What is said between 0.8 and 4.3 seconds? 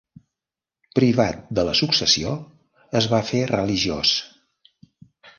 Privat de la successió, es va fer religiós.